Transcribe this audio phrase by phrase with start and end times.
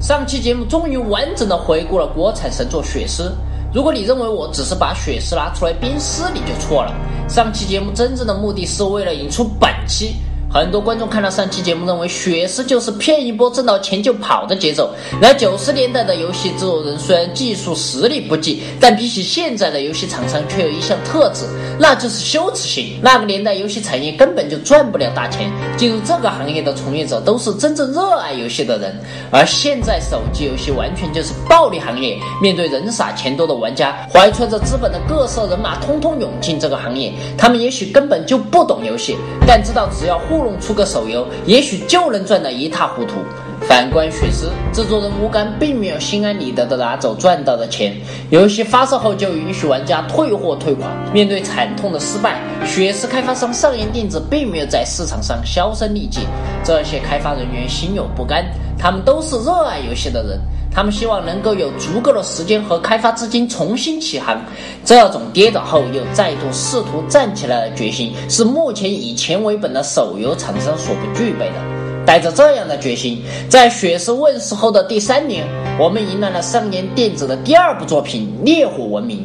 [0.00, 3.22] 上期节目终于完整的回顾了国产神作《血尸》。
[3.74, 6.94] 如果你认为我只是把《血丝》拿出来鞭尸，你就错了。
[7.28, 10.14] 上期节目真正的目的是为了引出本期。
[10.54, 14.94] 很多观众看了上期节目，认为《血尸》就是骗一波挣到钱就跑的节奏。
[15.20, 21.44] 而九十年代的游戏制作人虽然技术实力不济，但比起现在的游戏厂商却有一项特质，
[21.76, 23.00] 那就是羞耻心。
[23.02, 28.96] 那个年代游戏产业根本就赚不了大钱，进入这个行业的从业者都是真正热爱游戏的人。
[29.32, 37.12] 而现在手机游戏完全就是暴利行业，面对人傻钱多的玩家，怀揣着资本的各色人马通通涌进这个行业。
[37.36, 40.43] 他们也许根本就不懂游戏，但知道只要互。
[40.44, 43.14] 弄出个手游，也许就能赚得一塌糊涂。
[43.62, 47.96] 反观《血尸》，制作人吴刚并没有心安理得地拿走赚到的钱，
[48.28, 50.90] 游戏发售后就允许玩家退货退款。
[51.14, 56.26] 面对惨痛的失败，《血尸》开发商上元电子并没有在市场上销声匿迹。
[56.62, 58.44] 这些开发人员心有不甘，
[58.78, 60.38] 他们都是热爱游戏的人。
[60.74, 64.44] 他们希望能够有足够的时间和开发资金重新起航，
[64.84, 71.54] 这种跌倒后又再度试图站起来的决心，是目前以钱为本的手游厂商所不具备的。
[72.04, 75.46] 带着这样的决心，在《血尸》问世后的第三年，
[75.78, 79.18] 我们迎来了上年电子的第二部作品《烈火文明》。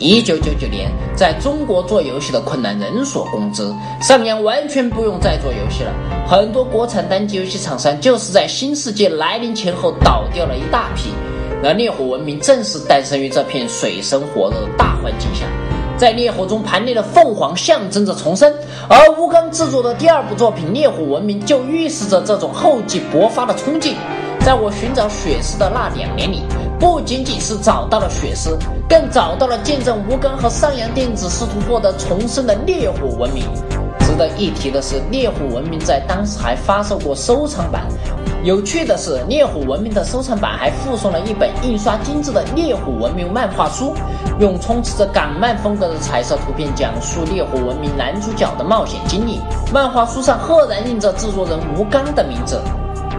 [0.00, 3.62] 一九九九年，在中国做游戏的困难人所共知，
[4.00, 5.92] 上扬完全不用再做游戏了。
[6.26, 11.10] 很多国产单机游戏厂商就是在新世界来临前后倒掉了一大批。
[11.62, 15.44] 而烈火文明正是诞生于这片水深火热的大环境下，
[15.98, 18.50] 在烈火中盘立的凤凰象征着重生，
[18.88, 23.96] 而吴刚制作的第二部作品《烈火文明》就预示着这种厚积薄发的冲劲。
[24.40, 26.42] 在我寻找血尸的那两年里。
[26.80, 28.56] 不仅仅是找到了血尸，
[28.88, 33.44] 更找到了见证吴刚和上阳电子试图获得重生的烈火文明。
[34.00, 37.86] 值得一提的是，烈火文明在当时还发售过收藏版。
[38.42, 43.94] 有趣的是，烈火文明的收藏版还附送了一本印刷精致的烈火文明漫画书，
[44.40, 49.38] 用充斥着港漫风格的彩色图片讲述烈火文明男主角的冒险经历。
[49.70, 52.58] 漫画书上赫然印着制作人吴刚的名字。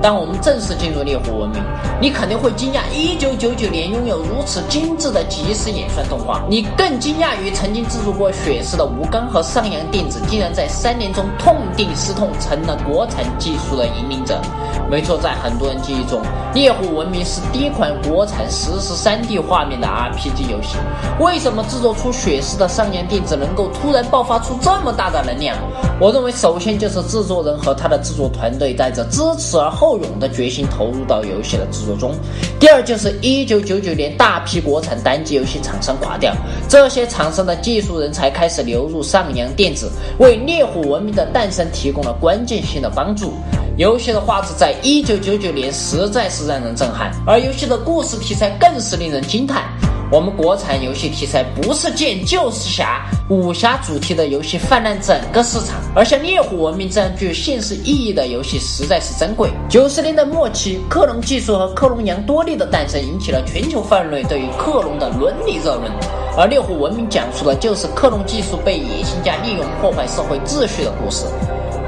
[0.00, 1.60] 当我们正式进入烈火文明，
[2.00, 6.40] 你肯定会惊讶，一九九九年拥有如此精致的即时演算动画。
[6.48, 14.40] 你更惊讶于曾经制作过血尸的吴刚和上阳电子，竟然在三年中痛定思痛，成了国产技术的引领者。
[14.88, 16.22] 没错，在很多人记忆中，
[16.54, 20.76] 烈火文明是第一款国产实时三 D 画面的 RPG 游戏。
[21.18, 25.56] 为什么制作出血尸的上阳电子能够突然爆发出这么大的能量？
[26.00, 29.87] 我认为，首先就是制作人和他的制作团队带着知耻而后。
[29.88, 32.14] 后勇的决心投入到游戏的制作中。
[32.60, 36.30] 第二就是一九九九年，大批国产单机游戏厂商垮掉，
[36.68, 43.32] 这些厂商的技术人才开始流入上扬电子，为烈火文明的诞生提供了关键性的帮助。
[43.78, 49.72] 游戏的画质在一九九九年实在是让人震撼，而游戏的故事题材更是令人惊叹。
[50.10, 59.50] 我们国产游戏题材不是剑就是侠，武侠主题的游戏泛滥整个市场，而像《烈火文明》这样具有现实意义的游戏实在是珍贵。
[59.68, 65.92] 九十年代末期，克隆技术和克隆羊多利的诞生引起了全球范围内对于克隆的伦理热论，
[66.38, 71.26] 而《烈火文明》讲述的就是克隆技术被野心家利用破坏社会秩序的故事。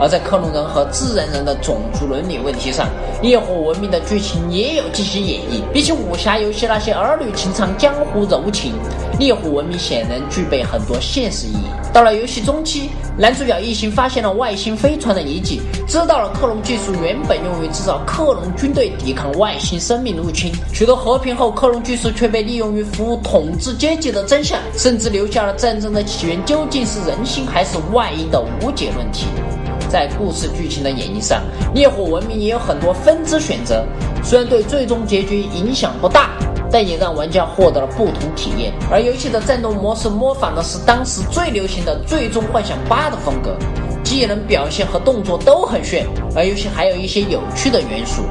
[0.00, 2.86] 而在克隆人和自然人的种族伦理问题上，
[3.22, 5.62] 《烈火文明》的剧情也有进行演绎。
[5.72, 8.72] 比起武侠游戏那些儿女情长、江湖柔情，
[9.18, 11.66] 《烈火文明》显然具备很多现实意义。
[11.92, 29.26] 到了游戏中期，男主角一行发现了外星飞船的遗迹，知道了克隆技术原本用于制造克隆军队抵抗外星生命入侵，取得和平后，克隆技术却被利用于服务统治阶级的真相，甚至留下了战争的起源究竟是人心还是外因的无解问题。
[29.90, 31.42] 在故事剧情的演绎上，
[31.74, 33.84] 《烈火文明》也有很多分支选择，
[34.22, 36.30] 虽然对最终结局影响不大，
[36.70, 38.72] 但也让玩家获得了不同体验。
[38.88, 43.56] 而游戏的战斗模式模仿的是当时最流行的《最终幻想八》的风格，
[44.04, 46.06] 技能表现和动作都很炫。
[46.36, 48.22] 而游戏还有一些有趣的元素，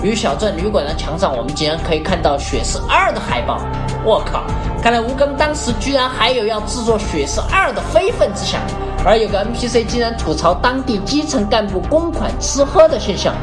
[0.00, 3.60] 比如小镇旅馆的墙上，我们竟然可以看到《血尸二》的海报。
[4.04, 4.44] 我靠！
[4.80, 8.60] 看来吴刚当时居然还有要制作《血尸二》的非分之想。
[9.04, 13.34] 而有个 NPC 竟然吐槽当地基层干部公款吃喝的现象，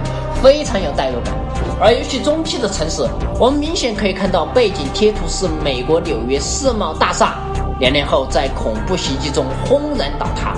[0.43, 1.33] 非常有代入感。
[1.79, 3.07] 而游戏中期的城市，
[3.39, 7.39] 我们明显可以看到背景贴图是美国纽约世贸大厦，
[7.79, 10.55] 两年后在恐怖袭击中轰然倒塌。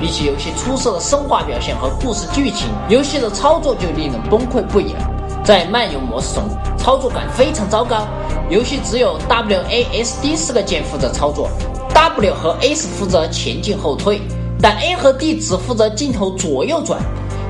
[0.00, 4.94] 比起游戏出色的生化表现和故事剧情，游戏的操作就令人崩溃不已。
[5.44, 6.44] 在漫游模式中，
[6.78, 8.06] 操作感非常糟糕，
[8.48, 11.50] 游戏只有 W A S D 四个键负责操作
[12.00, 14.22] ，W 和 S 负责前进后退，
[14.58, 16.98] 但 A 和 D 只负责镜头左右转。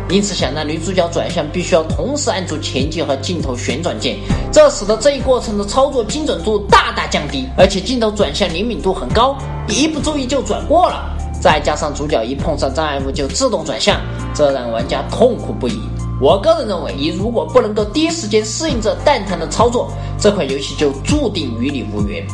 [0.09, 4.19] 因此，想让女主角转向，必须要同时按住前进和镜头旋转键，
[4.51, 9.39] 这使得这一过程的操作精准度大大降低，而且镜头转向灵敏度很高，
[9.69, 11.17] 一不注意就转过了。
[11.41, 14.01] 再加上主角一碰上障碍物就自动转向，
[14.35, 15.81] 这让玩家痛苦不已。
[16.21, 22.27] 我个人认为，你如果不能够第一时间适应这蛋疼的操作，这款游戏就注定与你无缘。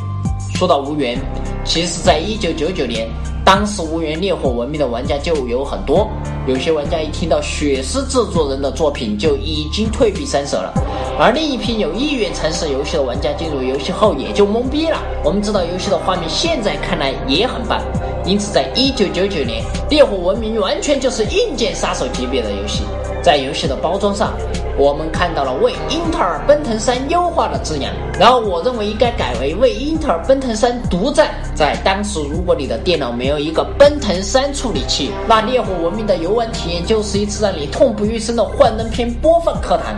[0.56, 1.18] 说到无缘，
[1.66, 3.06] 其实，在一九九九年，
[3.44, 6.08] 当时无缘烈火文明的玩家就有很多。
[6.46, 10.72] 有些玩家一听到血狮制作人的作品，就已经退避三舍了；
[11.18, 14.98] 而另一批有意愿尝试游戏的玩家，进入游戏后也就懵逼了。
[15.22, 17.82] 我们知道，游戏的画面现在看来也很棒。
[18.24, 22.82] 因此，在一九九九年，《烈火文明》完全就是硬件杀手级别的游戏。
[23.22, 24.32] 在游戏的包装上，
[24.78, 27.92] 我们看到了为英特尔奔腾三优化的字样。
[28.18, 31.30] 然后，我认为应该改为为英特尔奔腾三独占。
[31.54, 39.94] 在当时，如果你的电脑没有一个奔腾三处理器，那《烈火文明》的游玩体验就是一次让你痛不欲生的幻灯片播放课堂。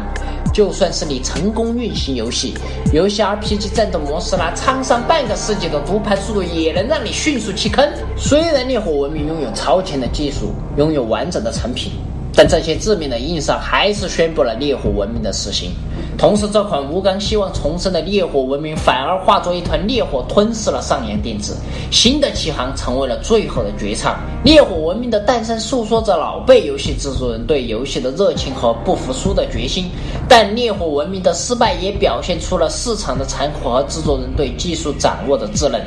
[0.53, 2.55] 就算是你成功运行游戏，
[2.93, 7.87] 游戏 RPG 战斗模式那沧桑半个世纪的读盘速度也能让你迅速弃坑。
[8.17, 11.93] 虽然烈火文明拥有超前的技术，拥有完整的成品，
[12.39, 15.73] 但这些致命的硬伤还是宣布了烈火文明的死刑。
[16.17, 21.57] 同时，这款吴刚希望重生的烈火文明反而化作一团烈火吞噬了上洋电子，
[21.91, 24.21] 新的起航成为了最后的绝唱。
[24.45, 29.91] 烈火文明的诞生诉说着老辈游戏制作人对游戏的热情和不服输的决心，
[30.29, 35.83] 但烈火文明的失败也表现出了市场的残酷和制作人对技术掌握的稚嫩。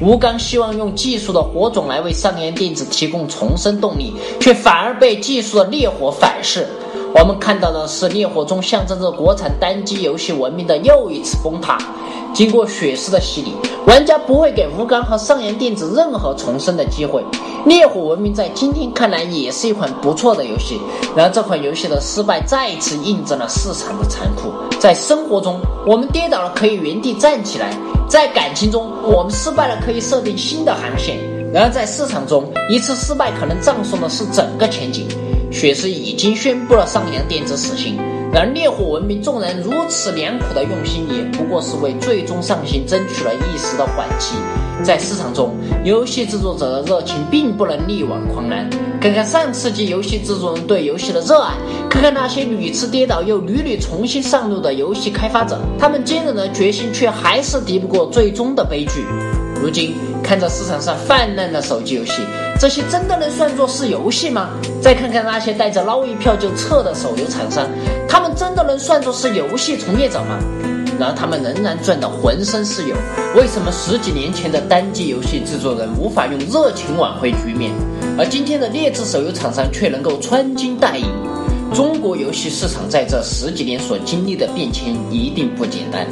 [0.00, 6.66] 吴刚希望用技术的火种来为上洋电子提供重生动力，却反而被技术的烈火反噬。
[7.14, 11.78] 我们看到的是烈火中象征着国产单机游戏文明的又一次崩塌。
[12.32, 13.52] 经过血丝的洗礼，
[13.86, 17.24] 玩家不会给吴刚和上洋电子任何重生的机会。
[17.64, 20.80] 烈火文明在今天看来也是一款不错的游戏。
[21.14, 24.50] 然而，这款游戏的失败再一次印证了市场的残酷。
[24.80, 27.68] 在生活中，我们跌倒了可以原地站起来；
[28.08, 31.18] 在感情中，我们失败了可以设定新的航线。
[31.52, 35.06] 然而，在市场中，一次失败可能葬送的是整个前景。
[35.50, 37.96] 雪狮已经宣布了上扬电子死刑，
[38.32, 44.34] 然烈火文明众人如此良苦的用心，也不过是为最终上行争取了一时的缓期。
[44.82, 45.54] 在市场中，
[45.84, 48.68] 游戏制作者的热情并不能力挽狂澜。
[49.04, 51.52] 看看上世纪游戏制作人对游戏的热爱，
[51.90, 59.04] 看看那些屡次跌倒又屡屡重新上路的游戏开发者，他们坚韧的决心却还是敌不过最终的悲剧。
[59.60, 62.22] 如今，看着市场上泛滥的手机游戏。
[62.58, 64.48] 这些真的能算作是游戏吗？
[64.80, 67.68] 再看看那些带着捞一票就撤的手游厂商，
[68.08, 70.38] 他们真的能算作是游戏从业者吗？
[70.98, 72.96] 然而他们仍然赚得浑身是油。
[73.36, 77.70] 为什么十几年前的单机游戏制作人无法用热情挽回局面，
[78.16, 81.04] 而今天的劣质手游厂商却能够穿金戴银？
[81.74, 86.06] 中国游戏市场在这十几年所经历的变迁一定不简单。